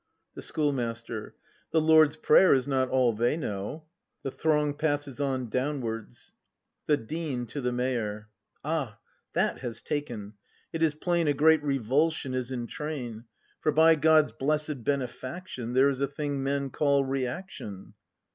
The 0.33 0.41
Schoolmaster. 0.41 1.35
The 1.69 1.79
Lord's 1.79 2.15
Prayer 2.15 2.55
is 2.55 2.67
not 2.67 2.89
all 2.89 3.13
they 3.13 3.37
know. 3.37 3.85
[The 4.23 4.31
throng 4.31 4.73
passes 4.73 5.19
on 5.21 5.47
downwards. 5.47 6.33
The 6.87 6.97
Dean. 6.97 7.45
[To 7.45 7.61
the 7.61 7.71
Mayor.] 7.71 8.27
Ah, 8.63 8.97
that 9.33 9.59
has 9.59 9.79
taken. 9.83 10.33
It 10.73 10.81
is 10.81 10.95
plain 10.95 11.27
A 11.27 11.35
great 11.35 11.61
revulsion 11.61 12.33
is 12.33 12.49
in 12.51 12.65
train; 12.65 13.25
For, 13.59 13.71
by 13.71 13.93
God's 13.93 14.31
blessed 14.31 14.83
benefaction. 14.83 15.73
There 15.73 15.89
is 15.89 15.99
a 15.99 16.07
thing 16.07 16.41
men 16.41 16.71
call 16.71 17.03
Reaction. 17.05 17.93